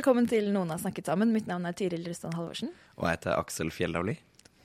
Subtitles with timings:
[0.00, 1.28] Velkommen til Noen har snakket sammen.
[1.34, 2.70] Mitt navn er Tiril Rustan Halvorsen.
[2.96, 4.14] Og jeg heter Aksel Fjellavli.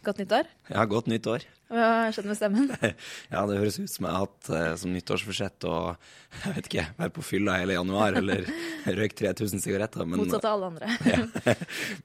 [0.05, 0.45] Godt nyttår.
[0.69, 1.43] Ja, godt nytt år.
[1.73, 2.67] Hva har skjedd med stemmen?
[3.33, 5.77] Ja, det høres ut som jeg har hatt eh, som nyttårsforsett å
[6.43, 8.45] jeg vet ikke, være på fylla hele januar eller
[8.99, 10.05] røyke 3000 sigaretter.
[10.05, 10.91] Men, Motsatt av alle andre.
[11.09, 11.55] ja.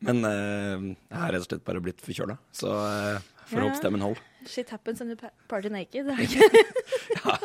[0.08, 3.66] men eh, jeg har rett og slett bare blitt forkjøla, så uh, får Ja.
[3.68, 4.24] håpe stemmen holder.
[4.48, 6.08] Shit happens when you party naked.
[6.08, 7.36] ja.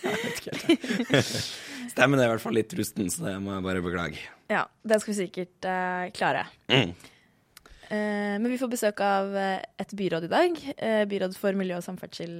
[0.00, 0.56] Jeg vet ikke
[1.12, 1.32] helt.
[1.92, 4.22] Stemmen er i hvert fall litt rusten, så det må jeg bare beklage.
[4.48, 6.46] ja, det skal vi sikkert eh, klare.
[6.72, 6.94] Mm.
[7.92, 10.60] Eh, men vi får besøk av eh, et byråd i dag.
[10.78, 12.38] Eh, byråd for miljø og samferdsel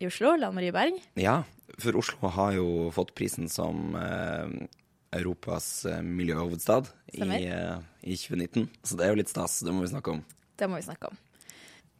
[0.00, 0.96] i Oslo, Lan Marie Berg.
[1.20, 1.42] Ja,
[1.76, 3.92] for Oslo har jo fått prisen som
[5.12, 9.60] Europas miljøhovedstad i, i 2019, så det er jo litt stas.
[9.64, 10.22] Det må vi snakke om.
[10.58, 11.20] Det må vi snakke om.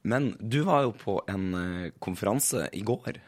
[0.08, 1.50] Men du var jo på en
[2.00, 3.18] konferanse i går,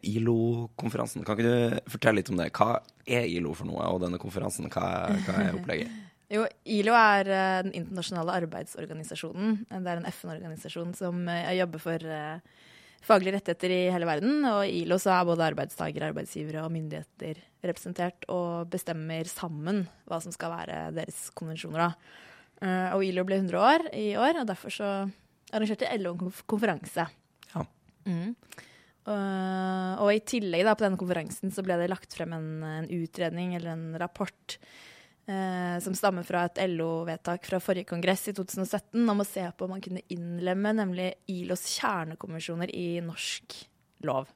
[0.00, 1.26] ILO-konferansen.
[1.26, 2.48] Kan ikke du fortelle litt om det?
[2.56, 6.03] Hva er ILO for noe, og denne konferansen, hva hva er opplegget?
[6.32, 9.64] Jo, ILO er eh, den internasjonale arbeidsorganisasjonen.
[9.68, 12.62] Det er en FN-organisasjon som eh, jobber for eh,
[13.04, 14.38] faglige rettigheter i hele verden.
[14.48, 20.20] Og i ILO så er både arbeidstakere, arbeidsgivere og myndigheter representert og bestemmer sammen hva
[20.24, 21.84] som skal være deres konvensjoner.
[21.84, 22.14] Da.
[22.96, 24.88] Og ILO ble 100 år i år, og derfor så
[25.52, 27.04] arrangerte LO en konferanse.
[27.52, 27.64] Ja.
[28.08, 28.32] Mm.
[29.04, 32.88] Og, og i tillegg da, på denne konferansen så ble det lagt frem en, en
[32.88, 34.56] utredning eller en rapport
[35.26, 39.66] eh, som stammer fra et LO-vedtak fra forrige kongress i 2017 om å se på
[39.66, 43.58] om man kunne innlemme nemlig ILOs kjernekonvensjoner i norsk
[44.06, 44.30] lov.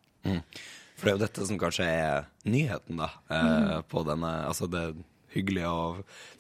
[0.99, 4.83] For det er jo dette som kanskje er nyheten, da, eh, på denne Altså, det
[4.83, 4.99] er
[5.35, 5.81] hyggelig å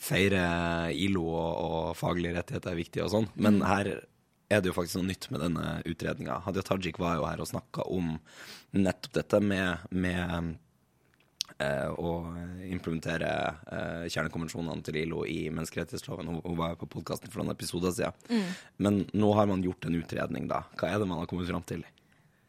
[0.00, 0.44] feire
[0.96, 3.92] ILO og, og faglige rettigheter er viktig og sånn, men her
[4.48, 6.40] er det jo faktisk noe nytt med denne utredninga.
[6.46, 8.14] Hadia Tajik var jo her og snakka om
[8.72, 10.56] nettopp dette med, med
[11.98, 12.10] å
[12.68, 13.28] implementere
[13.72, 16.30] eh, kjernekonvensjonene til ILO i menneskerettighetsloven.
[16.30, 18.44] Hun, hun var jo på podkasten for noen episoder siden.
[18.78, 20.64] Men nå har man gjort en utredning, da.
[20.78, 21.82] Hva er det man har kommet fram til?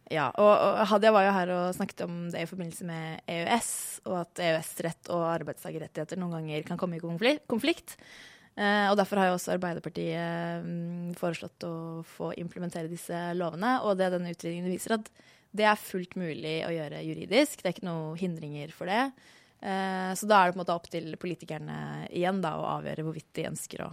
[0.09, 3.71] Ja, og, og Hadia var jo her og snakket om det i forbindelse med EØS,
[4.09, 7.97] og at EØS-rett og arbeidstakerrettigheter noen ganger kan komme i konflikt.
[8.59, 11.73] Eh, og Derfor har jo også Arbeiderpartiet mm, foreslått å
[12.17, 13.77] få implementere disse lovene.
[13.85, 15.11] Og det denne utredningen viser, at
[15.55, 17.61] det er fullt mulig å gjøre juridisk.
[17.61, 19.03] Det er ikke noen hindringer for det.
[19.59, 21.79] Eh, så da er det på en måte opp til politikerne
[22.15, 23.89] igjen da, å avgjøre hvorvidt de ønsker å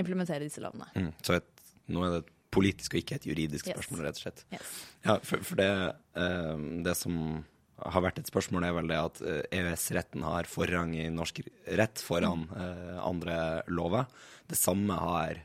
[0.00, 0.88] implementere disse lovene.
[0.96, 1.10] Mm.
[1.22, 1.50] Så et,
[1.92, 3.76] nå er det et politisk og ikke et juridisk Yes.
[3.76, 4.44] spørsmål, rett og slett.
[4.54, 4.70] Yes.
[5.04, 5.70] Ja, for, for det,
[6.18, 7.44] eh, det som
[7.84, 11.42] har vært et spørsmål, er vel det at eh, EØS-retten har forrang i norsk
[11.78, 13.00] rett foran mm.
[13.04, 13.38] andre
[13.68, 14.06] lover.
[14.50, 15.42] Det samme har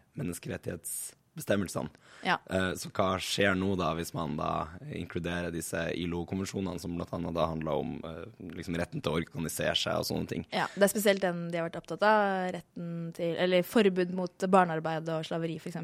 [1.39, 1.89] menneskerettighetsbestemmelsene.
[2.23, 2.37] Ja.
[2.49, 7.31] Eh, så hva skjer nå da, hvis man da inkluderer disse ILO-konvensjonene, som bl.a.
[7.31, 8.25] da handler om eh,
[8.57, 10.45] liksom retten til å organisere seg og sånne ting?
[10.51, 12.51] Ja, Det er spesielt den de har vært opptatt av.
[12.57, 15.79] Retten til, eller Forbud mot barnearbeid og slaveri, f.eks.,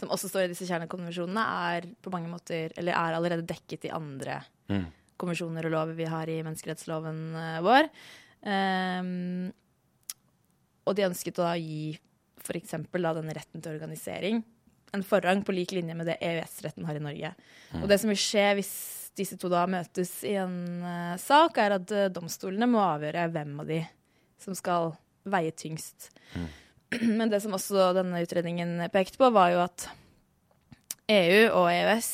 [0.00, 3.94] som også står i disse kjernekonvensjonene, er på mange måter, eller er allerede dekket i
[3.94, 4.86] andre Mm.
[5.20, 7.88] konvensjoner og lover vi har i menneskerettsloven eh, vår.
[8.48, 9.50] Um,
[10.88, 11.98] og de ønsket å da gi
[12.40, 12.72] f.eks.
[12.72, 14.40] denne retten til organisering
[14.92, 17.32] en forrang på lik linje med det EØS-retten har i Norge.
[17.80, 18.74] Og det som vil skje hvis
[19.18, 23.58] disse to da møtes i en uh, sak, er at uh, domstolene må avgjøre hvem
[23.62, 23.80] av de
[24.42, 24.94] som skal
[25.30, 26.10] veie tyngst.
[27.18, 29.88] Men det som også denne utredningen pekte på, var jo at
[31.10, 32.10] EU og EØS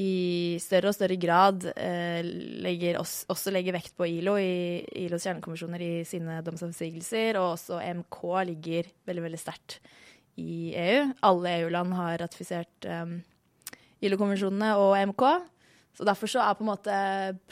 [0.00, 2.22] i større og større grad eh,
[2.64, 7.82] legger oss, også legger vekt på ILO i ILOs kjernekonvensjoner i sine domsavsigelser, og også
[7.84, 9.82] EMK ligger veldig veldig sterkt
[10.40, 11.08] i EU.
[11.28, 13.18] Alle EU-land har ratifisert um,
[14.02, 15.24] ILO-konvensjonene og EMK.
[15.92, 17.00] Så derfor så er på en måte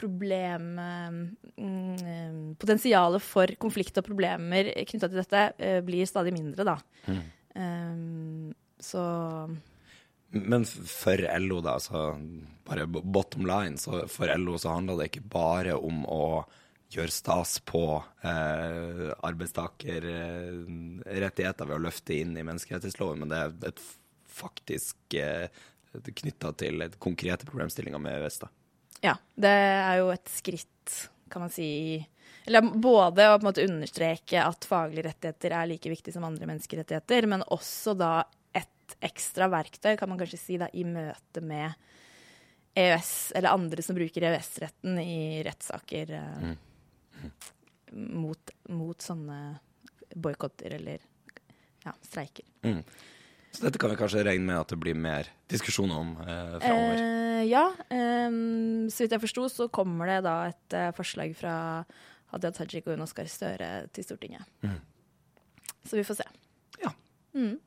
[0.01, 6.77] problem um, Potensialet for konflikt og problemer knytta til dette uh, blir stadig mindre, da.
[7.53, 8.49] Um,
[8.81, 9.03] så
[10.31, 12.15] Men for LO, da, altså
[12.65, 16.23] bare bottom line, så for LO så handler det ikke bare om å
[16.91, 23.79] gjøre stas på eh, arbeidstakerrettigheter ved å løfte inn i menneskerettighetsloven, men det er et
[24.31, 25.47] faktisk eh,
[25.91, 28.37] knytta til et konkrete problemstillinger med EØS.
[29.03, 32.05] Ja, det er jo et skritt, kan man si,
[32.45, 36.47] eller både å på en måte understreke at faglige rettigheter er like viktig som andre
[36.49, 38.13] menneskerettigheter, men også da
[38.57, 41.71] et ekstra verktøy, kan man kanskje si, da, i møte med
[42.75, 46.57] EØS, eller andre som bruker EØS-retten i rettssaker eh, Mm.
[47.91, 49.39] Mot, mot sånne
[50.15, 51.01] boikotter eller
[51.83, 52.45] ja, streiker.
[52.67, 52.83] Mm.
[53.51, 57.01] Så dette kan vi kanskje regne med at det blir mer diskusjon om eh, framover.
[57.01, 57.65] Eh, ja.
[57.91, 58.29] Eh,
[58.91, 61.55] så vidt jeg forsto, så kommer det da et eh, forslag fra
[62.31, 64.47] Hadia Tajik og Jonas Gahr Støre til Stortinget.
[64.63, 64.79] Mm.
[65.83, 66.27] Så vi får se.
[66.83, 66.93] Ja.
[67.35, 67.57] Mm.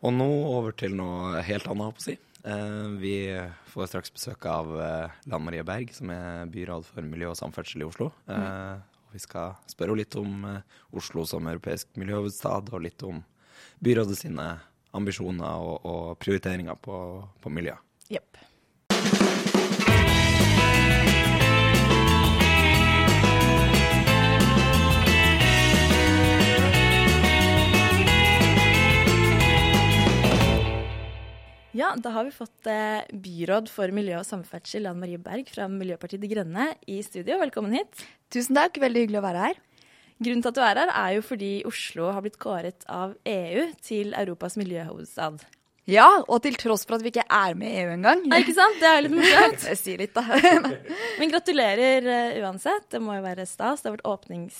[0.00, 2.16] Og nå over til noe helt annet, holdt på å si.
[2.44, 3.14] Eh, vi
[3.68, 7.84] får straks besøk av eh, Lan Marie Berg, som er byråd for miljø og samferdsel
[7.84, 8.10] i Oslo.
[8.30, 8.76] Eh,
[9.10, 13.22] og vi skal spørre henne litt om eh, Oslo som europeisk miljøhovedstad, og litt om
[13.84, 14.46] byrådet sine
[14.96, 16.96] ambisjoner og, og prioriteringer på,
[17.42, 17.76] på miljø.
[18.10, 18.40] Jepp.
[31.70, 35.68] Ja, da har vi fått eh, byråd for miljø og samferdsel, Ann Marie Berg fra
[35.70, 37.36] Miljøpartiet De Grønne, i studio.
[37.38, 38.02] Velkommen hit.
[38.34, 39.60] Tusen takk, veldig hyggelig å være her.
[40.18, 43.68] Grunnen til at du er her, er jo fordi Oslo har blitt kåret av EU
[43.86, 45.44] til Europas miljøhovedstad.
[45.90, 48.26] Ja, og til tross for at vi ikke er med i EU engang.
[48.26, 48.82] Ja, ikke sant?
[48.82, 49.62] Det er litt morsomt.
[49.70, 50.26] Jeg sier litt, da.
[51.22, 52.90] Men gratulerer uh, uansett.
[52.90, 53.84] Det må jo være stas.
[53.84, 54.58] Det har vært åpnings,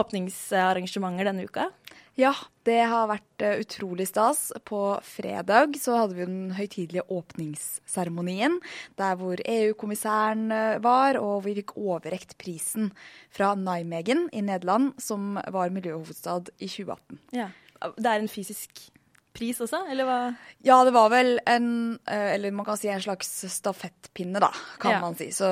[0.00, 1.68] åpningsarrangementer denne uka.
[2.20, 2.32] Ja,
[2.68, 4.52] det har vært eh, utrolig stas.
[4.68, 8.58] På fredag så hadde vi den høytidelige åpningsseremonien,
[9.00, 12.90] der hvor EU-kommissæren eh, var, og vi fikk overrekt prisen
[13.34, 17.18] fra Nijmegen i Nederland, som var miljøhovedstad i 2018.
[17.38, 17.48] Ja.
[17.98, 18.84] Det er en fysisk
[19.34, 20.18] pris også, eller hva?
[20.62, 21.68] Ja, det var vel en
[22.06, 25.00] eh, Eller man kan si en slags stafettpinne, da, kan Ja.
[25.00, 25.30] man si.
[25.32, 25.48] Så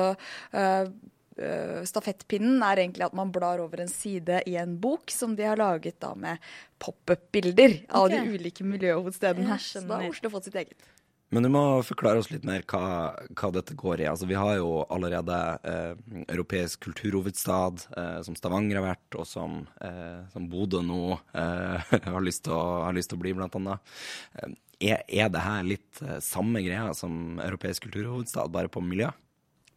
[1.87, 5.59] stafettpinnen er egentlig at man blar over en side i en bok som de har
[5.59, 6.41] laget da med
[6.81, 8.25] pop-up-bilder av okay.
[8.25, 9.47] de ulike miljøhovedstedene.
[9.53, 9.61] her.
[9.61, 10.89] Så da har Oslo fått sitt eget.
[11.31, 14.07] Men du må forklare oss litt mer hva, hva dette går i.
[14.11, 15.93] Altså, vi har jo allerede eh,
[16.25, 22.19] europeisk kulturhovedstad, eh, som Stavanger har vært, og som, eh, som Bodø nå eh, har,
[22.25, 23.95] lyst til å, har lyst til å bli, blant annet.
[24.35, 24.57] Eh,
[24.91, 29.13] er, er det her litt eh, samme greia som europeisk kulturhovedstad, bare på miljø?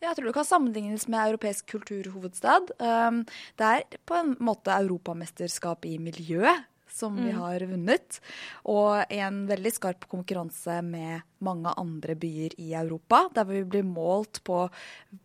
[0.04, 2.74] Jeg tror det kan sammenlignes med europeisk kulturhovedstad.
[2.78, 3.24] Um,
[3.58, 6.44] det er på en måte europamesterskap i miljø
[6.94, 8.20] som vi har vunnet.
[8.70, 14.40] Og en veldig skarp konkurranse med mange andre byer i Europa, der vi blir målt
[14.46, 14.62] på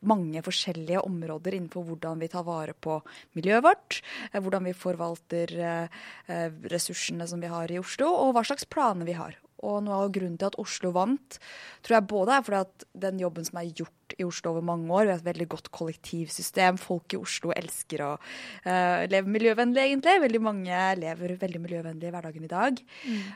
[0.09, 2.97] mange forskjellige områder innenfor hvordan vi tar vare på
[3.37, 4.01] miljøet vårt,
[4.31, 8.67] eh, hvordan vi forvalter eh, eh, ressursene som vi har i Oslo, og hva slags
[8.69, 9.37] planer vi har.
[9.67, 11.39] Og noe av grunnen til at Oslo vant,
[11.85, 14.89] tror jeg både er fordi at den jobben som er gjort i Oslo over mange
[14.89, 19.83] år, vi har et veldig godt kollektivsystem, folk i Oslo elsker å uh, leve miljøvennlig,
[19.85, 20.15] egentlig.
[20.25, 22.81] Veldig mange lever veldig miljøvennlig i hverdagen i dag.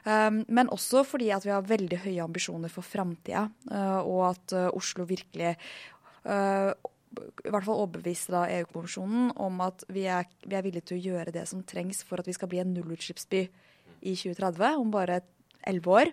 [0.08, 4.58] Um, men også fordi at vi har veldig høye ambisjoner for framtida, uh, og at
[4.58, 6.72] uh, Oslo virkelig eh,
[7.14, 11.04] i hvert fall overbeviste da EU-kommisjonen om at vi er, vi er villige til å
[11.12, 15.22] gjøre det som trengs for at vi skal bli en nullutslippsby i 2030, om bare
[15.70, 16.12] elleve år.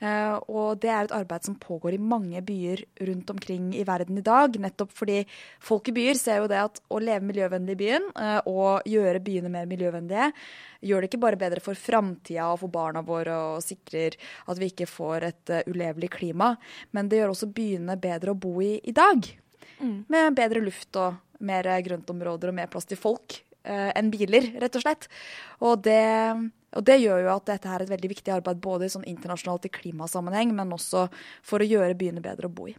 [0.00, 4.18] Eh, og det er et arbeid som pågår i mange byer rundt omkring i verden
[4.20, 4.56] i dag.
[4.60, 5.22] Nettopp fordi
[5.62, 9.22] folk i byer ser jo det at å leve miljøvennlig i byen eh, og gjøre
[9.24, 10.30] byene mer miljøvennlige,
[10.86, 14.70] gjør det ikke bare bedre for framtida og for barna våre og sikrer at vi
[14.72, 16.54] ikke får et eh, ulevelig klima,
[16.96, 19.24] men det gjør også byene bedre å bo i i dag.
[19.80, 24.84] Med bedre luft og mer grøntområder og mer plass til folk enn biler, rett og
[24.84, 25.08] slett.
[25.66, 25.98] Og det,
[26.76, 29.72] og det gjør jo at dette er et veldig viktig arbeid både sånn internasjonalt i
[29.72, 31.06] klimasammenheng, men også
[31.46, 32.76] for å gjøre byene bedre å bo i.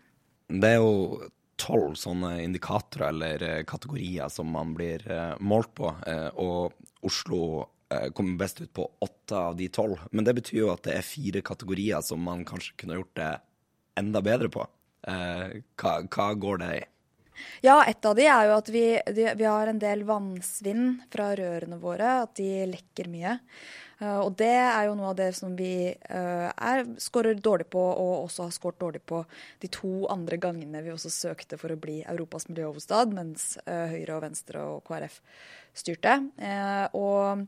[0.48, 1.27] Det er jo
[1.58, 6.77] tolv sånne indikatorer eller eh, kategorier som man blir eh, målt på, eh, og
[7.08, 10.01] Oslo kom best ut på åtte av de tolv.
[10.12, 13.30] Men det betyr jo at det er fire kategorier som man kanskje kunne gjort det
[14.01, 14.66] enda bedre på.
[15.08, 16.82] Hva, hva går det i?
[17.63, 18.84] Ja, et av de er jo at vi,
[19.16, 23.38] de, vi har en del vannsvinn fra rørene våre, at de lekker mye.
[24.00, 27.82] Eh, og det er jo noe av det som vi uh, er, skårer dårlig på,
[27.82, 29.24] og også har skåret dårlig på
[29.63, 34.20] de to andre gangene vi også søkte for å bli Europas miljøhovedstad, mens eh, Høyre
[34.20, 35.18] og Venstre og KrF
[35.77, 36.20] styrte.
[36.38, 37.48] Eh, og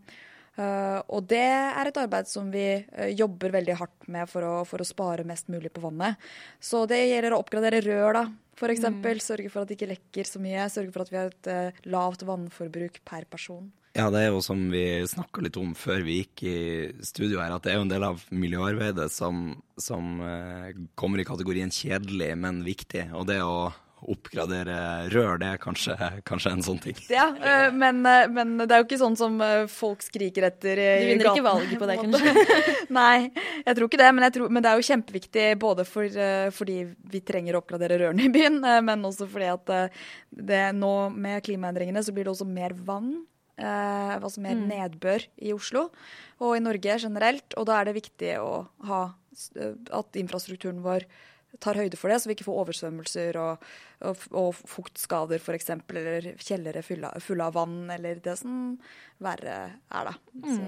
[0.59, 4.83] og det er et arbeid som vi uh, jobber veldig hardt med for å, for
[4.83, 6.19] å spare mest mulig på vannet.
[6.59, 8.23] Så det gjelder å oppgradere rør, da,
[8.59, 9.21] for eksempel.
[9.23, 10.69] Sørge for at det ikke lekker så mye.
[10.73, 13.69] Sørge for at vi har et uh, lavt vannforbruk per person.
[13.97, 16.57] Ja, det er jo som vi snakka litt om før vi gikk i
[17.03, 19.47] studio her, at det er jo en del av miljøarbeidet som,
[19.81, 23.07] som eh, kommer i kategorien kjedelig, men viktig.
[23.17, 23.71] Og det å
[24.07, 24.77] oppgradere
[25.11, 25.95] rør, det er kanskje,
[26.27, 26.97] kanskje en sånn ting.
[27.11, 30.79] Ja, eh, men, eh, men det er jo ikke sånn som eh, folk skriker etter
[30.79, 32.33] i Du vinner ikke valget på det, kanskje?
[32.99, 33.29] Nei,
[33.65, 34.11] jeg tror ikke det.
[34.15, 36.21] Men, jeg tror, men det er jo kjempeviktig både for,
[36.55, 36.77] fordi
[37.11, 39.75] vi trenger å oppgradere rørene i byen, men også fordi at
[40.29, 43.19] det nå med klimaendringene så blir det også mer vann.
[43.59, 45.89] eh, altså mer nedbør i Oslo
[46.39, 47.55] og i Norge generelt.
[47.59, 49.01] Og da er det viktig å ha
[49.99, 51.05] at infrastrukturen vår
[51.59, 53.53] tar høyde for det, så vi ikke får oversvømmelser og,
[54.05, 58.53] og, og fuktskader f.eks., eller kjellere fulle, fulle av vann, eller det som
[59.23, 59.55] verre
[59.89, 60.13] er, da.
[60.45, 60.67] Så.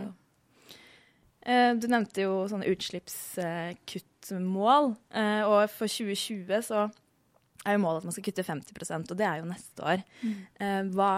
[1.46, 4.84] Eh, Du nevnte jo sånne utslippskuttmål.
[5.14, 6.90] eh, Og for 2020 så
[7.66, 10.00] er jo målet at man skal kutte 50% og det er jo neste år.
[10.26, 10.90] Mm.
[10.96, 11.10] Hva,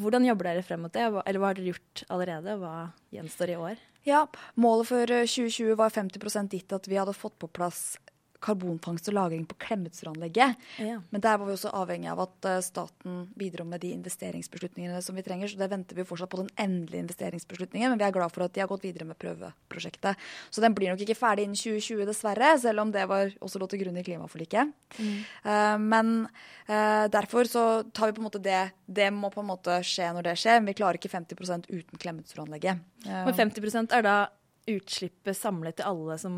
[0.00, 2.54] hvordan jobber dere frem mot det, eller hva har dere gjort allerede?
[2.62, 2.76] Hva
[3.12, 3.76] gjenstår i år?
[4.08, 4.22] Ja,
[4.56, 7.98] målet for eh, 2020 var 50% gitt at vi hadde fått på plass
[8.40, 10.56] karbonfangst og -lagring på Klemetsrudanlegget.
[10.78, 11.00] Ja.
[11.10, 15.16] Men der var vi også avhengig av at eh, staten bidro med de investeringsbeslutningene som
[15.16, 15.48] vi trenger.
[15.48, 17.90] Så det venter vi fortsatt på den endelige investeringsbeslutningen.
[17.90, 20.16] Men vi er glad for at de har gått videre med prøveprosjektet.
[20.50, 22.58] Så den blir nok ikke ferdig innen 2020, dessverre.
[22.58, 24.72] Selv om det var også lå til grunn i klimaforliket.
[24.98, 26.28] Eh, men
[26.68, 30.10] uh, derfor så tar vi på en måte det Det må på en måte skje
[30.12, 30.60] når det skjer.
[30.60, 32.80] Men vi klarer ikke 50 uten Klemetsrudanlegget.
[33.06, 34.16] Uh, Men 50% er da
[34.76, 36.34] utslippet samlet til alle som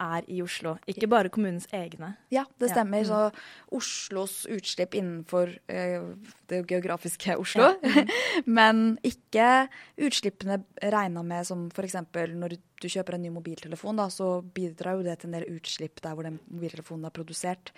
[0.00, 2.14] er i Oslo, ikke bare kommunens egne.
[2.34, 2.74] Ja, det Ja.
[2.74, 3.02] stemmer.
[3.02, 3.06] Mm.
[3.06, 6.02] Så Oslos utslipp innenfor eh,
[6.48, 7.70] det geografiske Oslo.
[8.46, 9.68] Men ikke
[9.98, 11.94] utslippene regna med som f.eks.
[12.34, 16.00] når du kjøper en ny mobiltelefon, da, så bidrar jo det til en del utslipp
[16.04, 17.72] der hvor den mobiltelefonen er produsert.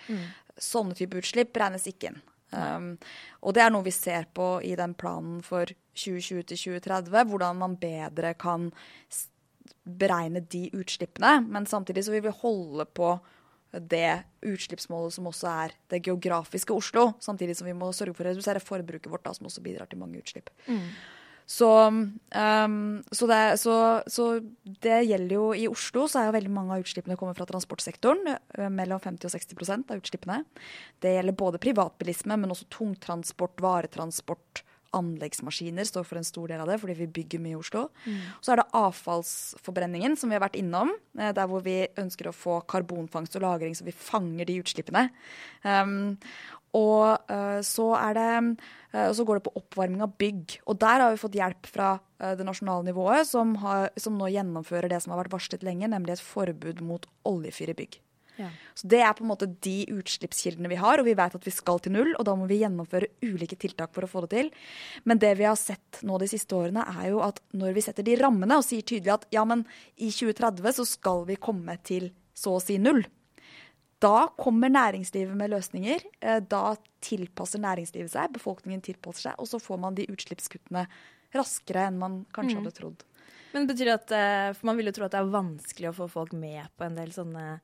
[0.61, 2.21] Sånne type utslipp regnes ikke inn.
[2.51, 2.97] Um,
[3.47, 7.61] og det er noe vi ser på i den planen for 2020 til 2030, hvordan
[7.61, 8.73] man bedre kan
[9.85, 13.15] beregne de utslippene, men samtidig så vil vi holde på
[13.71, 18.33] det utslippsmålet som også er det geografiske Oslo, samtidig som vi må sørge for å
[18.33, 20.51] redusere forbruket vårt, da, som også bidrar til mange utslipp.
[21.51, 24.27] Så, um, så, det, så, så
[24.85, 28.37] det gjelder jo I Oslo så er jo veldig mange av utslippene kommer fra transportsektoren.
[28.55, 30.45] eh, Mellom 50 og 60% av utslippene.
[31.03, 34.63] Det gjelder både privatbilisme, men også tungtransport, varetransport.
[34.97, 37.87] Anleggsmaskiner står for en stor del av det, fordi vi bygger mye i Oslo.
[38.43, 42.35] Så er det avfallsforbrenningen, som vi har vært innom, eh, der hvor vi ønsker å
[42.35, 45.11] få karbonfangst og -lagring, så vi fanger de utslippene.
[45.65, 46.19] Um,
[46.75, 48.59] og uh, så, er det,
[48.95, 50.61] eh, og så går det på oppvarming av bygg.
[50.67, 54.91] Og der har vi fått hjelp fra det nasjonale nivået, som, har, som nå gjennomfører
[54.91, 58.01] det som har vært varslet lenge, nemlig et forbud mot oljefyr i bygg.
[58.41, 58.49] Ja.
[58.75, 61.53] Så Det er på en måte de utslippskildene vi har, og vi vet at vi
[61.55, 62.15] skal til null.
[62.19, 64.51] og Da må vi gjennomføre ulike tiltak for å få det til.
[65.05, 68.07] Men det vi har sett nå de siste årene, er jo at når vi setter
[68.07, 69.67] de rammene og sier tydelig at ja, men
[69.99, 73.05] i 2030 så skal vi komme til så å si null.
[74.01, 76.01] Da kommer næringslivet med løsninger.
[76.23, 80.87] Eh, Da tilpasser næringslivet seg, befolkningen tilpasser seg, og så får man de utslippskuttene
[81.37, 83.05] raskere enn man kanskje hadde trodd.
[83.53, 85.95] Men det betyr at, eh, for Man vil jo tro at det er vanskelig å
[85.95, 87.61] få folk med på en del sånne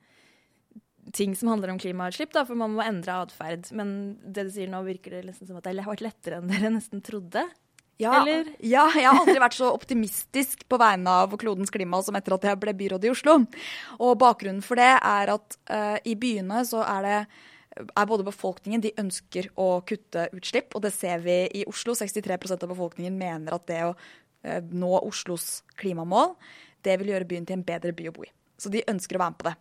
[1.14, 3.68] ting som handler om klimautslipp, da, for man må endre atferd.
[3.76, 6.50] Men det du sier nå, virker det nesten som at det har vært lettere enn
[6.50, 7.44] dere nesten trodde.
[7.96, 8.50] Ja, Eller?
[8.60, 12.44] ja, jeg har aldri vært så optimistisk på vegne av klodens klima som etter at
[12.44, 13.38] jeg ble byråd i Oslo.
[13.96, 17.16] Og bakgrunnen for det er at uh, i byene så er det
[17.86, 21.96] er både befolkningen de ønsker å kutte utslipp, og det ser vi i Oslo.
[21.96, 26.34] 63% av befolkningen mener at det å uh, nå Oslos klimamål,
[26.84, 28.35] det vil gjøre byen til en bedre by å bo i.
[28.56, 29.54] Så de ønsker å være med på det.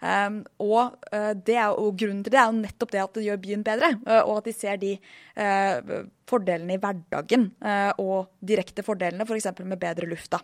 [0.00, 3.24] Um, og eh, det er og, grunnen til det er jo nettopp det at det
[3.26, 8.30] gjør byen bedre, eh, og at de ser de uh, fordelene i hverdagen, uh, og
[8.40, 9.50] direkte fordelene, f.eks.
[9.52, 10.38] For med bedre luft.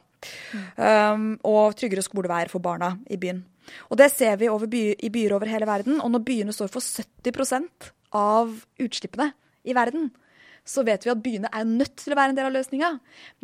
[0.76, 3.40] Um, og tryggere skoleveier for barna i byen.
[3.88, 5.96] Og det ser vi by, i byer over hele verden.
[6.04, 8.52] Og når byene står for 70% av
[8.84, 9.30] utslippene
[9.64, 10.10] i verden,
[10.64, 12.90] så vet vi at byene er nødt til å være en del av løsninga.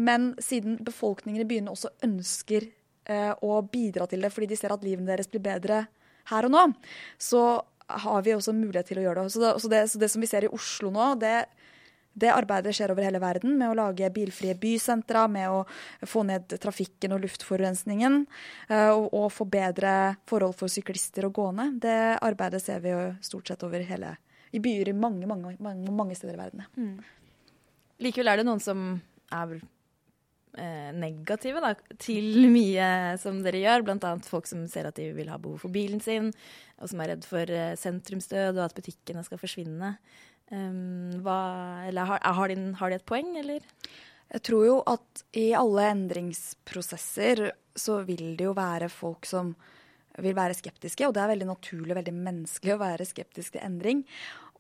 [0.01, 2.69] Men siden befolkningen i byene også ønsker
[3.11, 5.85] eh, å bidra til det fordi de ser at livene deres blir bedre
[6.31, 6.67] her og nå,
[7.19, 7.45] så
[7.91, 9.33] har vi også mulighet til å gjøre det.
[9.35, 11.35] Så det, så det, så det som vi ser i Oslo nå, det,
[12.13, 15.65] det arbeidet skjer over hele verden med å lage bilfrie bysentra, med å
[16.07, 18.21] få ned trafikken og luftforurensningen,
[18.69, 19.95] eh, og, og få bedre
[20.31, 21.71] forhold for syklister og gående.
[21.83, 24.17] Det arbeidet ser vi jo stort sett over hele
[24.51, 26.65] i byer i mange, mange, mange, mange steder i verden.
[26.75, 26.97] Mm.
[28.03, 28.89] Likevel er det noen som
[29.31, 29.61] er
[30.59, 33.87] eh, negative da, til mye som dere gjør.
[33.95, 36.33] Annet folk som ser at de vil ha behov for bilen sin,
[36.81, 39.97] og som er redd for eh, sentrumsdød og at butikkene skal forsvinne.
[40.51, 41.41] Um, hva,
[41.87, 43.67] eller har, har, de, har de et poeng, eller?
[44.31, 49.53] Jeg tror jo at i alle endringsprosesser så vil det jo være folk som
[50.21, 53.65] vil være skeptiske, og det er veldig naturlig og veldig menneskelig å være skeptisk til
[53.67, 54.03] endring.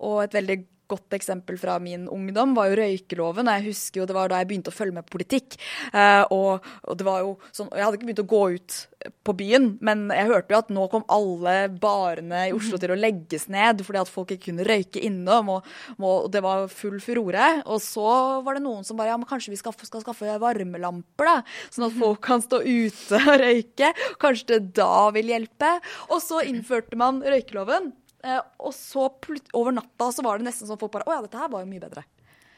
[0.06, 0.58] Og et veldig
[0.90, 3.48] godt eksempel fra min ungdom var jo røykeloven.
[3.48, 5.58] og Jeg husker jo det var da jeg begynte å følge med på politikk.
[5.92, 8.78] Eh, og, og, det var jo sånn, Jeg hadde ikke begynt å gå ut
[9.24, 12.98] på byen, men jeg hørte jo at nå kom alle barene i Oslo til å
[12.98, 15.54] legges ned fordi at folk ikke kunne røyke innom.
[15.56, 17.48] Og, og det var full furore.
[17.66, 18.10] Og så
[18.44, 21.38] var det noen som bare ja, men kanskje vi skal, skal skaffe varmelamper, da.
[21.72, 23.94] Sånn at folk kan stå ute og røyke.
[24.20, 25.76] Kanskje det da vil hjelpe.
[26.10, 27.92] Og så innførte man røykeloven.
[28.24, 29.06] Eh, og så
[29.56, 31.70] over natta så var det nesten sånn folk bare Å ja, dette her var jo
[31.70, 32.04] mye bedre.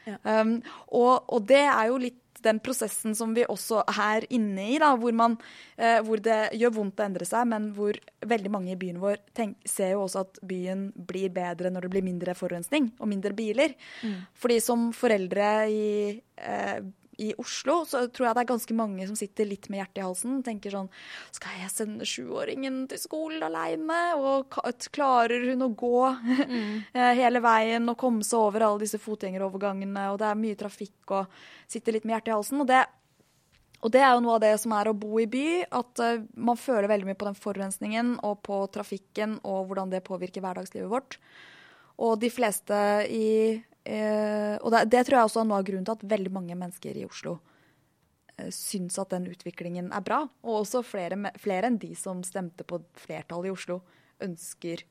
[0.03, 0.17] Ja.
[0.27, 0.57] Um,
[0.91, 4.89] og, og, det er jo litt den prosessen som vi også er inne i, da,
[4.99, 5.37] hvor, man,
[5.77, 9.21] eh, hvor det gjør vondt å endre seg, men hvor veldig mange i byen vår
[9.37, 13.31] tenk, ser jo også at byen blir bedre når det blir mindre forurensning og mindre
[13.37, 13.77] biler.
[14.03, 14.17] Mm.
[14.43, 16.83] Fordi som foreldre i eh,
[17.17, 20.05] i Oslo, så tror jeg det er ganske mange som sitter litt med hjertet i
[20.05, 20.39] halsen.
[20.45, 20.89] Tenker sånn
[21.35, 23.99] Skal jeg sende sjuåringen til skolen aleine?
[24.17, 24.57] Og
[24.93, 26.73] klarer hun å gå mm.
[26.93, 30.09] Eh, hele veien og komme seg over alle disse fotgjengerovergangene?
[30.13, 31.39] Og det er mye trafikk og
[31.69, 32.61] sitter litt med hjertet i halsen.
[32.63, 32.81] Og det,
[33.81, 35.47] og det er jo noe av det som er å bo i by.
[35.73, 40.05] At uh, man føler veldig mye på den forurensningen og på trafikken og hvordan det
[40.05, 41.19] påvirker hverdagslivet vårt.
[42.03, 42.77] Og de fleste
[43.09, 43.27] i
[43.83, 46.55] Eh, og det, det, tror jeg også er noe av grunnen til at veldig mange
[46.55, 47.35] mennesker i Oslo
[48.37, 50.23] eh, syns at den utviklingen er bra.
[50.45, 53.81] Og også flere, flere enn de som stemte på flertallet i Oslo,
[54.23, 54.85] ønsker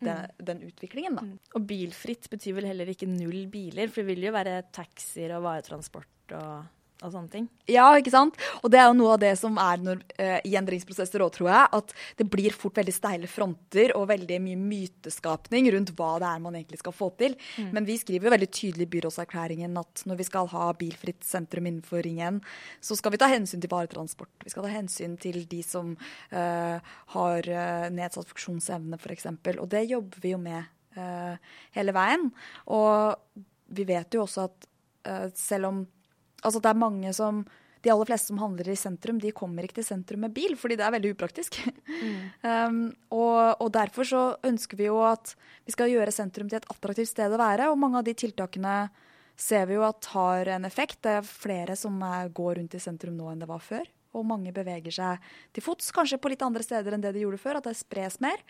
[0.00, 0.44] den, mm.
[0.46, 1.18] den utviklingen.
[1.18, 1.26] Da.
[1.26, 1.38] Mm.
[1.58, 5.44] Og bilfritt betyr vel heller ikke null biler, for det vil jo være taxier og
[5.48, 6.68] varetransport og
[7.00, 7.46] og sånne ting.
[7.70, 8.36] Ja, ikke sant.
[8.60, 11.48] Og det er jo noe av det som er når, uh, i endringsprosesser òg, tror
[11.50, 11.68] jeg.
[11.78, 16.42] At det blir fort veldig steile fronter og veldig mye myteskapning rundt hva det er
[16.44, 17.36] man egentlig skal få til.
[17.56, 17.70] Mm.
[17.76, 21.70] Men vi skriver jo veldig tydelig i byrådserklæringen at når vi skal ha bilfritt sentrum
[21.70, 22.42] innenfor Ringen,
[22.84, 24.32] så skal vi ta hensyn til varetransport.
[24.44, 29.30] Vi skal ta hensyn til de som uh, har uh, nedsatt funksjonsevne, f.eks.
[29.56, 30.76] Og det jobber vi jo med
[31.70, 32.24] hele veien.
[32.74, 33.44] Og
[33.78, 34.64] vi vet jo også at
[35.38, 35.76] selv om
[36.44, 37.44] Altså det er mange som
[37.80, 40.76] De aller fleste som handler i sentrum, de kommer ikke til sentrum med bil, fordi
[40.76, 41.54] det er veldig upraktisk.
[41.88, 42.18] Mm.
[42.44, 42.82] um,
[43.16, 45.32] og, og, derfor så ønsker vi jo at
[45.64, 47.70] vi skal gjøre sentrum til et attraktivt sted å være.
[47.72, 48.74] Og mange av de tiltakene
[49.40, 51.00] ser vi jo at har en effekt.
[51.06, 53.88] Det er flere som er, går rundt i sentrum nå enn det var før.
[54.12, 57.40] Og mange beveger seg til fots, kanskje på litt andre steder enn det de gjorde
[57.40, 57.62] før.
[57.62, 58.42] At det spres mer.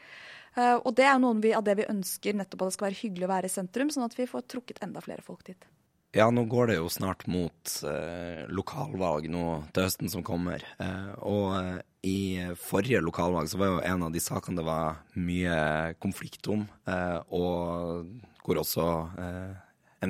[0.56, 3.28] Uh, og det er noe av det vi ønsker, nettopp at det skal være hyggelig
[3.28, 5.70] å være i sentrum, sånn at vi får trukket enda flere folk dit.
[6.12, 10.64] Ja, nå går det jo snart mot eh, lokalvalg nå til høsten som kommer.
[10.82, 12.20] Eh, og eh, i
[12.58, 15.54] forrige lokalvalg så var jo en av de sakene det var mye
[16.02, 18.10] konflikt om, eh, og
[18.42, 18.86] hvor også
[19.22, 19.54] eh,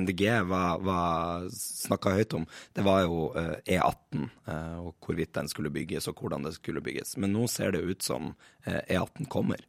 [0.01, 5.51] MDG var, var snakka høyt om, det var jo E18 eh, e og hvorvidt den
[5.53, 7.13] skulle bygges og hvordan det skulle bygges.
[7.21, 8.33] Men nå ser det ut som
[8.65, 9.61] E18 e kommer.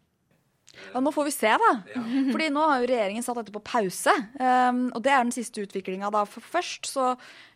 [0.93, 1.71] Ja, Nå får vi se, da.
[1.93, 2.03] Ja.
[2.33, 4.15] Fordi nå har jo regjeringen satt dette på pause.
[4.41, 6.11] Um, og det er den siste utviklinga.
[6.31, 7.13] For først så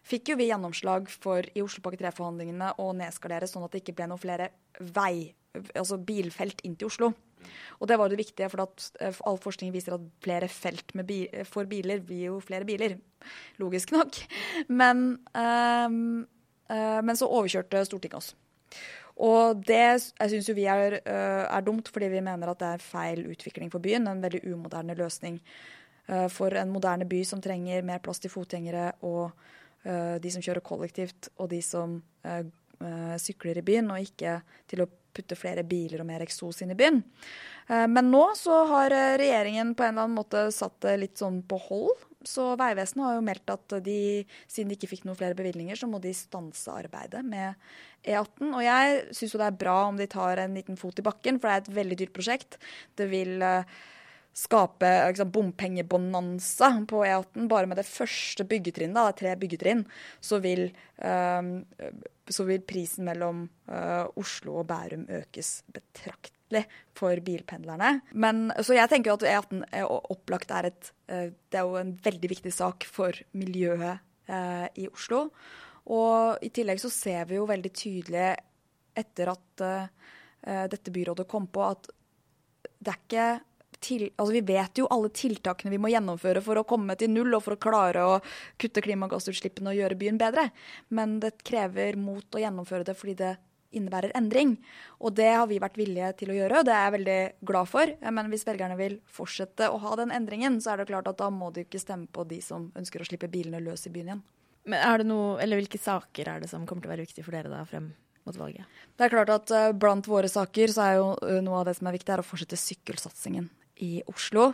[0.07, 4.11] fikk jo vi gjennomslag for i Oslopakke 3-forhandlingene å nedskalere sånn at det ikke ble
[4.11, 5.33] noen flere vei,
[5.73, 7.13] altså bilfelt inn til Oslo.
[7.81, 11.27] Og det var det viktige, for at eh, all forskning viser at flere felt bil,
[11.49, 12.97] for biler blir jo flere biler.
[13.63, 14.19] Logisk nok.
[14.81, 16.27] Men, um,
[16.71, 18.35] uh, men så overkjørte Stortinget oss.
[19.25, 22.73] Og det jeg syns jo vi er, uh, er, dumt, fordi vi mener at det
[22.75, 24.09] er feil utvikling for byen.
[24.11, 25.39] En veldig umoderne løsning
[26.11, 30.45] uh, for en moderne by som trenger mer plass til fotgjengere og uh, de som
[30.45, 32.01] kjører kollektivt, og de som
[33.23, 34.35] sykler i byen, og ikke
[34.69, 36.99] til å putte flere biler og mer eksos inn i byen.
[37.89, 41.57] Men nå så har regjeringen på en eller annen måte satt det litt sånn på
[41.71, 42.03] hold.
[42.27, 43.99] Så Vegvesenet har jo meldt at de,
[44.51, 47.55] siden de ikke fikk noen flere bevilgninger, så må de stanse arbeidet med
[48.03, 48.49] E18.
[48.51, 51.41] Og jeg syns jo det er bra om de tar en liten fot i bakken,
[51.41, 52.59] for det er et veldig dyrt prosjekt.
[52.99, 53.63] Det vil uh,
[54.37, 57.49] skape liksom, bompengebonanza på E18.
[57.53, 59.85] Bare med det første byggetrinnet, det er tre byggetrinn,
[60.21, 60.69] så vil,
[61.01, 61.61] um,
[62.29, 66.36] så vil prisen mellom uh, Oslo og Bærum økes betraktelig
[66.97, 68.01] for bilpendlerne.
[68.15, 71.95] Men, så jeg tenker at E18 er opplagt er et uh, Det er jo en
[72.05, 75.21] veldig viktig sak for miljøet i Oslo.
[75.95, 78.33] Og i tillegg så ser vi jo veldig tydelig
[78.99, 79.63] etter at
[80.73, 81.87] dette byrådet kom på, at
[82.83, 83.29] det er ikke
[83.81, 87.37] til, altså Vi vet jo alle tiltakene vi må gjennomføre for å komme til null
[87.37, 88.15] og for å klare å
[88.61, 90.49] kutte klimagassutslippene og gjøre byen bedre.
[90.89, 93.35] Men det krever mot å gjennomføre det fordi det
[93.75, 94.57] innebærer endring.
[95.01, 97.19] Og det har vi vært villige til å gjøre, og det er jeg veldig
[97.51, 97.93] glad for.
[98.19, 101.31] Men hvis velgerne vil fortsette å ha den endringen, så er det klart at da
[101.33, 104.25] må de ikke stemme på de som ønsker å slippe bilene løs i byen igjen.
[104.67, 107.25] Men er det noe, eller Hvilke saker er det som kommer til å være viktig
[107.25, 107.93] for dere da frem
[108.27, 108.67] mot valget?
[108.99, 111.77] Det er klart at uh, Blant våre saker så er jo uh, noe av det
[111.79, 113.47] som er viktig, er å fortsette sykkelsatsingen
[113.87, 114.51] i Oslo.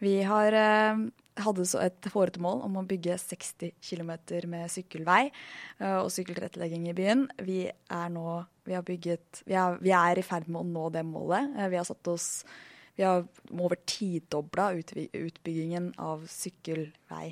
[0.00, 1.04] Vi har, uh,
[1.44, 4.12] hadde så et hårete om å bygge 60 km
[4.50, 5.22] med sykkelvei
[5.98, 7.26] og sykkeltilrettelegging i byen.
[7.44, 11.04] Vi er nå vi bygget, vi er, vi er i ferd med å nå det
[11.06, 11.56] målet.
[11.72, 12.44] vi har satt oss
[12.96, 17.30] vi har over tidobla utbyggingen av sykkelvei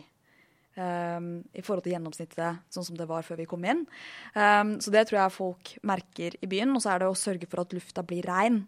[0.78, 3.80] Um, i forhold til gjennomsnittet sånn som det var før vi kom inn.
[4.38, 6.70] Um, så det tror jeg folk merker i byen.
[6.76, 8.60] Og så er det å sørge for at lufta blir rein.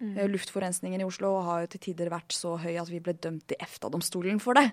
[0.00, 0.16] Mm.
[0.16, 3.54] Uh, luftforurensningen i Oslo har jo til tider vært så høy at vi ble dømt
[3.54, 4.68] i EFTA-domstolen for det.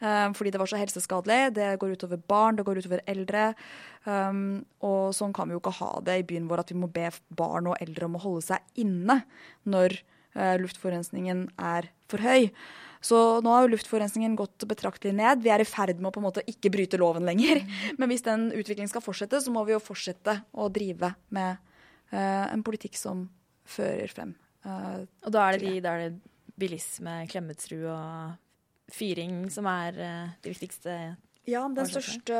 [0.00, 1.54] Um, fordi det var så helseskadelig.
[1.56, 3.52] Det går utover barn, det går utover eldre.
[4.84, 7.08] og sånn kan vi jo ikke ha det i byen vår, at vi må be
[7.32, 9.22] barn og eldre om å holde seg inne
[9.64, 9.96] når
[10.36, 12.50] uh, luftforurensningen er for høy.
[13.04, 15.42] Så nå har jo luftforurensningen gått betraktelig ned.
[15.44, 17.60] Vi er i ferd med å på en måte ikke bryte loven lenger.
[17.60, 17.96] Mm.
[18.00, 21.60] Men hvis den utviklingen skal fortsette, så må vi jo fortsette å drive med
[22.14, 23.26] en politikk som
[23.68, 24.32] fører frem.
[24.64, 30.34] Uh, og da er det, de, er det bilisme, Klemetsrud og fyring som er uh,
[30.44, 30.96] de viktigste
[31.44, 32.36] ja, den største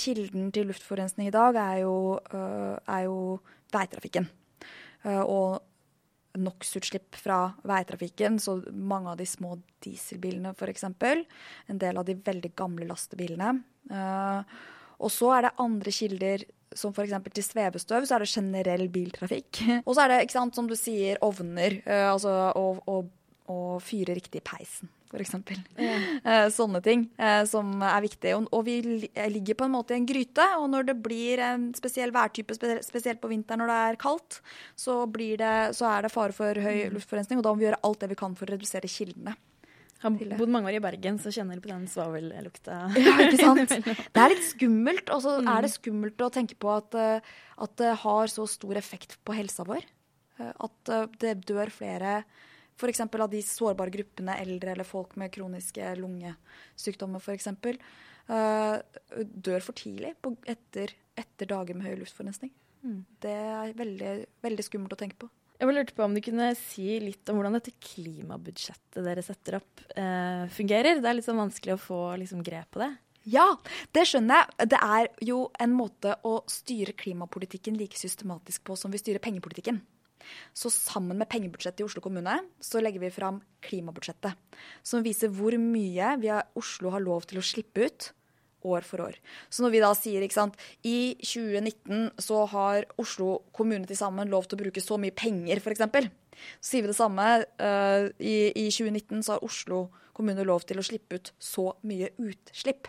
[0.00, 3.18] kilden til luftforurensning i dag er jo, er jo
[3.68, 4.30] veitrafikken.
[5.04, 5.58] Og
[6.38, 10.86] NOx-utslipp fra veitrafikken, så mange av de små dieselbilene f.eks.
[10.86, 13.52] En del av de veldig gamle lastebilene.
[13.90, 14.40] Uh,
[15.00, 16.44] og så er det andre kilder,
[16.76, 17.16] som f.eks.
[17.34, 19.64] til svevestøv, så er det generell biltrafikk.
[19.86, 21.80] og så er det, ikke sant, som du sier, ovner.
[21.86, 22.36] Uh, altså
[23.50, 25.34] å fyre riktig i peisen f.eks.
[25.34, 26.04] Mm.
[26.22, 28.34] Uh, sånne ting uh, som er viktig.
[28.36, 28.78] Og, og, vi
[29.34, 33.22] ligger på en måte i en gryte, og når det blir en spesiell værtype, spesielt
[33.22, 34.40] på vinteren når det er kaldt,
[34.78, 36.96] så, det, så er det fare for høy mm.
[36.96, 39.34] luftforurensning, og da må vi gjøre alt det vi kan for å redusere kildene.
[40.00, 42.76] Har bodd mange år i Bergen, så kjenner du på den svavellukta.
[42.96, 43.74] Ja, ikke sant.
[44.14, 45.10] Det er litt skummelt.
[45.12, 45.50] Og så mm.
[45.52, 49.36] er det skummelt å tenke på at, eh, at, det har så stor effekt på
[49.36, 49.84] helsa vår.
[50.40, 52.22] At det dør flere
[52.80, 53.02] F.eks.
[53.04, 57.50] av de sårbare gruppene, eldre eller folk med kroniske lungesykdommer f.eks.
[58.30, 60.14] Dør for tidlig
[60.48, 62.54] etter, etter, dager med høy luftforurensning.
[62.80, 63.02] Mm.
[63.20, 64.14] Det er veldig,
[64.46, 65.28] veldig skummelt å tenke på.
[65.60, 69.82] Jeg lurte på om du kunne si litt om hvordan dette klimabudsjettet dere setter opp,
[69.92, 71.02] eh, fungerer.
[71.02, 72.88] Det er litt sånn vanskelig å få liksom, grep på det.
[73.28, 73.44] Ja,
[73.92, 74.68] det skjønner jeg.
[74.72, 79.82] Det er jo en måte å styre klimapolitikken like systematisk på som vi styrer pengepolitikken.
[80.56, 84.32] Så sammen med pengebudsjettet i Oslo kommune så legger vi fram klimabudsjettet.
[84.82, 88.12] Som viser hvor mye har, Oslo har lov til å slippe ut
[88.66, 89.18] år for år.
[89.50, 94.30] Så når vi da sier ikke sant, i 2019 så har Oslo kommune til sammen
[94.32, 96.10] lov til å bruke så mye penger, f.eks.
[96.60, 97.26] Så sier vi det samme.
[97.60, 102.12] Uh, i, I 2019 så har Oslo kommune lov til å slippe ut så mye
[102.20, 102.88] utslipp.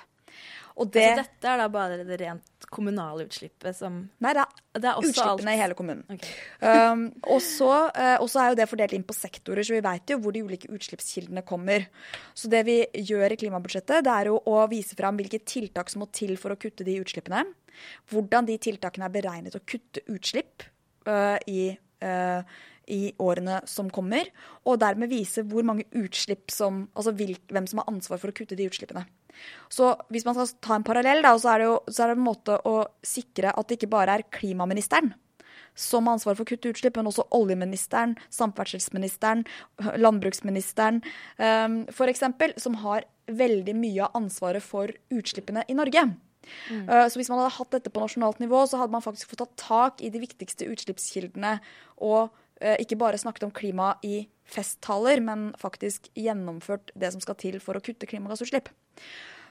[0.71, 4.87] Det, altså, dette er da bare det rent kommunale utslippet som Nei, det er, det
[4.89, 5.57] er utslippene alt.
[5.57, 6.03] i hele kommunen.
[6.15, 6.31] Okay.
[6.63, 10.35] um, og så er jo det fordelt inn på sektorer, så vi veit jo hvor
[10.35, 11.89] de ulike utslippskildene kommer.
[12.37, 12.79] Så det vi
[13.11, 16.55] gjør i klimabudsjettet, det er jo å vise fram hvilke tiltak som må til for
[16.55, 17.43] å kutte de utslippene.
[18.11, 20.67] Hvordan de tiltakene er beregnet å kutte utslipp
[21.09, 22.59] uh, i uh,
[22.91, 24.27] i årene som kommer,
[24.67, 28.57] og dermed vise hvor mange utslipp som, altså hvem som har ansvar for å kutte
[28.59, 29.05] de utslippene.
[29.71, 32.17] Så hvis man skal ta en parallell, da, så er det jo så er det
[32.19, 35.13] en måte å sikre at det ikke bare er klimaministeren
[35.75, 39.45] som har ansvar for å kutte utslipp, men også oljeministeren, samferdselsministeren,
[40.01, 40.99] landbruksministeren
[41.37, 42.25] um, f.eks.,
[42.61, 46.03] som har veldig mye av ansvaret for utslippene i Norge.
[46.69, 46.85] Mm.
[46.89, 49.45] Uh, så hvis man hadde hatt dette på nasjonalt nivå, så hadde man faktisk fått
[49.45, 51.57] tatt tak i de viktigste utslippskildene
[52.03, 57.37] og uh, ikke bare snakket om klima i festtaler, men faktisk gjennomført det som skal
[57.39, 58.69] til for å kutte klimagassutslipp.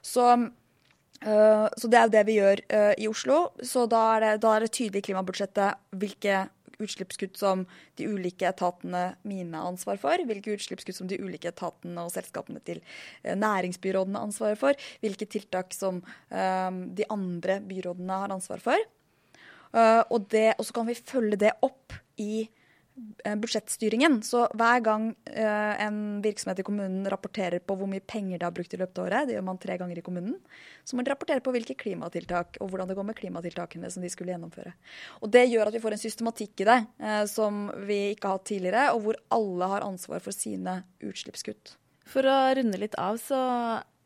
[0.04, 3.42] Så, uh, så det er det vi gjør uh, i Oslo.
[3.64, 6.46] Så da er, det, da er det tydelig i klimabudsjettet hvilke
[6.80, 7.66] utslippskutt som
[8.00, 12.62] de ulike etatene mine har ansvar for, hvilke utslippskutt som de ulike etatene og selskapene
[12.64, 12.80] til
[13.26, 18.88] uh, næringsbyrådene har ansvar for, hvilke tiltak som de andre byrådene har ansvar for.
[19.74, 22.59] og, det, og så kan vi følge det opp i Eh,
[23.24, 24.20] budsjettstyringen.
[24.26, 28.54] Så hver gang eh, en virksomhet i kommunen rapporterer på hvor mye penger de har
[28.54, 30.38] brukt i løpet av året, det gjør man tre ganger i kommunen,
[30.84, 34.12] så må de rapportere på hvilke klimatiltak og hvordan det går med klimatiltakene som de
[34.12, 34.74] skulle gjennomføre.
[35.20, 38.40] Og Det gjør at vi får en systematikk i det eh, som vi ikke har
[38.40, 41.76] hatt tidligere, og hvor alle har ansvar for sine utslippskutt.
[42.10, 43.38] For å runde litt av, så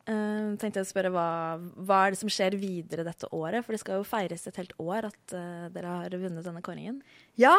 [0.05, 1.29] Uh, tenkte jeg å spørre hva,
[1.81, 3.65] hva, er det som skjer videre dette året?
[3.65, 6.99] For det skal jo feires et helt år at uh, dere har vunnet denne kåringen.
[7.41, 7.55] Ja.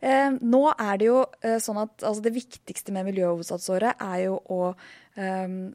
[0.00, 1.20] Uh, nå er det jo
[1.60, 4.62] sånn at altså, det viktigste med Miljøhovedstadsåret er jo å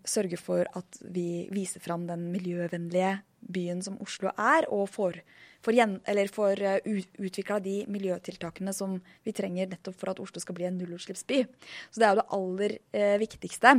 [0.10, 3.12] sørge for at vi viser fram den miljøvennlige
[3.46, 5.20] byen som Oslo er, og får,
[5.66, 6.88] får, gjen, uh,
[7.28, 11.44] utvikla de miljøtiltakene som vi trenger nettopp for at Oslo skal bli en nullutslippsby.
[11.92, 13.76] Så det er jo det aller uh, viktigste.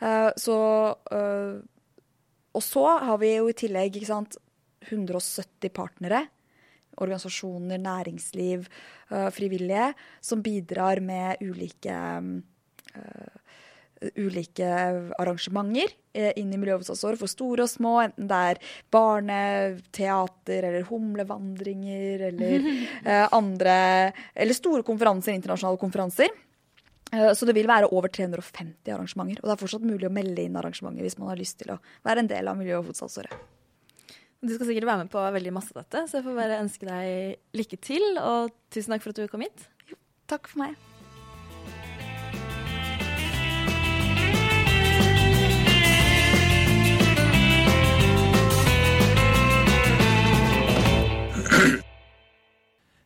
[0.00, 0.56] Uh, så,
[2.56, 4.38] og så har vi jo i tillegg sant,
[4.88, 6.24] 170 partnere.
[7.00, 8.64] Organisasjoner, næringsliv,
[9.32, 9.92] frivillige,
[10.24, 11.94] som bidrar med ulike
[14.16, 14.66] ulike
[15.20, 18.60] arrangementer eh, inn i Miljøhovedstadsåret for store og små, enten det er
[18.92, 22.70] barneteater eller humlevandringer eller
[23.04, 23.76] eh, andre
[24.34, 26.32] Eller store konferanser, internasjonale konferanser.
[27.12, 29.42] Eh, så det vil være over 350 arrangementer.
[29.42, 31.80] Og det er fortsatt mulig å melde inn arrangementer hvis man har lyst til å
[32.06, 33.34] være en del av miljø- og fotsalgsåret.
[34.40, 36.86] Du skal sikkert være med på veldig masse av dette, så jeg får bare ønske
[36.88, 38.06] deg lykke til.
[38.22, 39.66] Og tusen takk for at du kom hit.
[39.90, 40.78] Jo, takk for meg.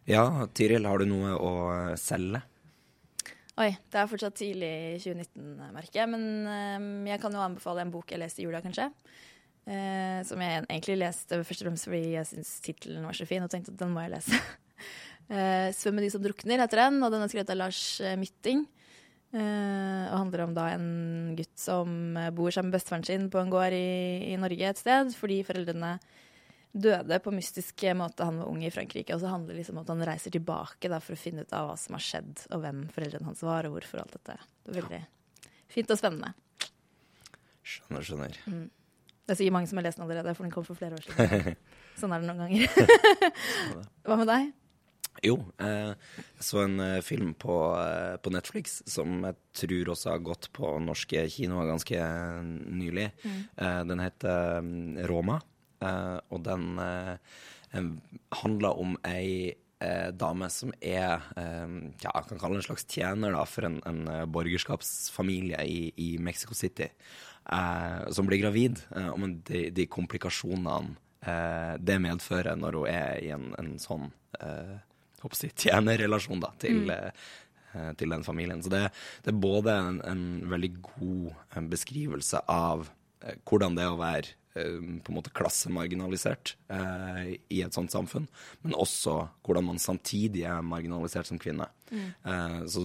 [0.04, 1.52] Ja, Tiril, har du noe å
[1.96, 2.44] selge?
[3.54, 6.10] Oi, det er fortsatt tidlig i 2019, merker jeg.
[6.10, 8.88] Men um, jeg kan jo anbefale en bok jeg leste i jula, kanskje.
[9.64, 13.44] Uh, som jeg egentlig leste først og fremst fordi jeg syntes tittelen var så fin,
[13.46, 14.40] og tenkte at den må jeg lese.
[15.30, 17.84] uh, 'Svøm med de som drukner' heter den, og den er skrevet av Lars
[18.18, 18.66] Mytting.
[19.34, 20.90] Uh, og handler om da en
[21.38, 25.14] gutt som bor sammen med bestefaren sin på en gård i, i Norge et sted,
[25.14, 25.94] fordi foreldrene
[26.74, 28.26] døde på mystisk måte.
[28.26, 29.14] Han var ung i Frankrike.
[29.14, 31.54] Og så handler det liksom om at han reiser tilbake da, for å finne ut
[31.54, 34.38] av hva som har skjedd, og hvem foreldrene hans var, og hvorfor alt dette.
[34.64, 35.04] Det er veldig
[35.74, 36.34] fint og spennende.
[37.64, 38.42] Skjønner, skjønner.
[38.50, 38.66] Mm.
[39.24, 41.06] Det er sikkert mange som har lest den allerede, for den kom for flere år
[41.06, 41.56] siden.
[42.00, 43.40] sånn er det noen ganger.
[44.04, 44.52] hva med deg?
[45.22, 50.10] Jo, eh, jeg så en eh, film på, eh, på, Netflix som jeg tror også
[50.10, 52.08] har gått på norske kinoer ganske
[52.66, 53.06] nylig.
[53.22, 53.40] Mm.
[53.92, 55.38] Den heter mm, Roma.
[55.82, 57.16] Uh, og den uh,
[58.40, 63.42] handler om ei uh, dame som er ja, jeg kan kalle en slags tjener da,
[63.48, 66.86] for en, en borgerskapsfamilie i, i, Mexico City,
[68.14, 68.80] som blir gravid.
[69.10, 70.94] og de, de komplikasjonene
[71.84, 74.08] det medfører når hun er i en, en sånn
[75.36, 77.92] si, tjenerrelasjon da, til, mm.
[78.00, 78.62] til, den familien.
[78.64, 78.86] Så det,
[79.26, 82.88] det er både en, en veldig god beskrivelse av
[83.44, 88.28] hvordan det er å være Eh, på en måte klassemarginalisert eh, i et sånt samfunn,
[88.62, 91.66] men også hvordan man samtidig er marginalisert som kvinne.
[91.90, 92.06] Mm.
[92.22, 92.84] Eh, så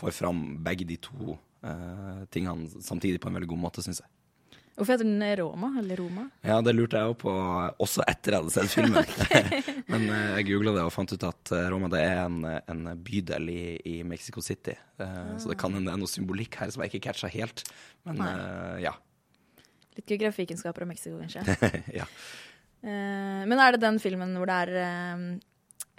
[0.00, 4.10] får fram begge de to eh, tingene samtidig på en veldig god måte, syns jeg.
[4.78, 6.22] Hvorfor heter den Roma, eller Roma?
[6.40, 7.32] Ja, Det lurte jeg òg på,
[7.84, 9.10] også etter jeg hadde sett filmen.
[9.92, 12.88] Men eh, jeg googla det og fant ut at eh, Roma det er en, en
[12.96, 14.78] bydel i, i, Mexico City.
[14.96, 15.36] Ah.
[15.36, 17.66] Så det kan hende det er noe symbolikk her som jeg ikke catcha helt.
[18.08, 18.24] Men
[18.80, 18.94] ja,
[19.98, 21.44] Litt geografikunnskaper om Mexico, kanskje.
[22.00, 22.06] ja.
[22.80, 25.24] Uh, men er det den filmen hvor det er uh,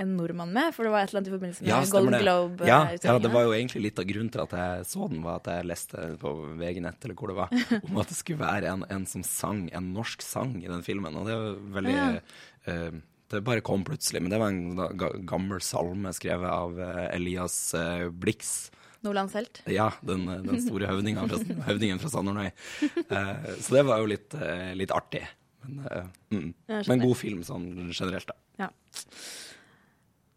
[0.01, 0.71] en nordmann med?
[0.73, 2.69] For det var et eller annet i forbindelse med ja, Golden Globe.
[2.69, 5.41] Ja, ja, det var jo egentlig litt av grunnen til at jeg så den, var
[5.41, 7.55] at jeg leste på VG-nett eller hvor det var,
[7.91, 11.19] om at det skulle være en, en, som sang en norsk sang i den filmen.
[11.19, 12.11] Og det var veldig ja.
[12.71, 13.01] uh,
[13.31, 14.23] Det bare kom plutselig.
[14.23, 16.79] Men det var en gammel salme skrevet av
[17.11, 17.75] Elias
[18.11, 19.61] Blix Nordlands helt?
[19.69, 22.51] Ja, den, den store høvdingen fra, høvdingen fra Sandornøy.
[23.09, 25.23] Uh, så det var jo litt, uh, litt artig.
[25.65, 26.51] Men, uh, mm.
[26.69, 28.37] Men, god film sånn generelt, da.
[28.67, 28.69] Ja.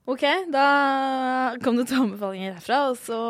[0.08, 0.64] OK, da
[1.64, 2.80] kom det to anbefalinger herfra.
[2.92, 3.20] Og så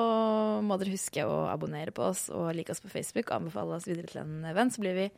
[0.63, 3.91] må dere huske å abonnere på oss og like oss på Facebook og anbefale oss
[3.91, 5.09] videre til en venn, så blir vi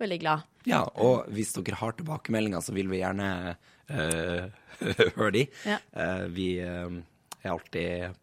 [0.00, 0.44] veldig glad.
[0.68, 3.56] Ja, og hvis dere har tilbakemeldinger, så vil vi gjerne
[5.16, 5.46] høre de.
[5.68, 5.78] Ja.
[6.32, 8.16] vi er alltid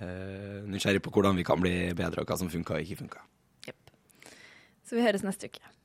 [0.00, 3.24] nysgjerrig på hvordan vi kan bli bedre, og hva som funka og ikke funka.
[3.68, 3.92] Yep.
[4.86, 5.77] Så vi høres neste uke.